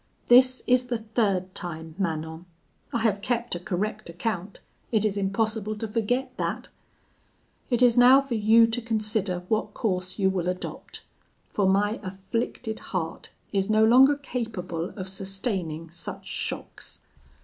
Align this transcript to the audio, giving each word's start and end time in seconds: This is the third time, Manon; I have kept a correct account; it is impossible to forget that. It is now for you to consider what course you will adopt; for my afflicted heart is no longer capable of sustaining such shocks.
This 0.29 0.63
is 0.65 0.87
the 0.87 0.97
third 0.97 1.53
time, 1.53 1.93
Manon; 1.99 2.47
I 2.91 3.01
have 3.03 3.21
kept 3.21 3.53
a 3.53 3.59
correct 3.59 4.09
account; 4.09 4.59
it 4.91 5.05
is 5.05 5.15
impossible 5.15 5.75
to 5.77 5.87
forget 5.87 6.35
that. 6.37 6.69
It 7.69 7.83
is 7.83 7.97
now 7.97 8.19
for 8.19 8.33
you 8.33 8.65
to 8.65 8.81
consider 8.81 9.43
what 9.47 9.75
course 9.75 10.17
you 10.17 10.31
will 10.31 10.49
adopt; 10.49 11.01
for 11.45 11.69
my 11.69 11.99
afflicted 12.01 12.79
heart 12.79 13.29
is 13.53 13.69
no 13.69 13.85
longer 13.85 14.15
capable 14.15 14.89
of 14.97 15.07
sustaining 15.07 15.91
such 15.91 16.25
shocks. 16.25 17.01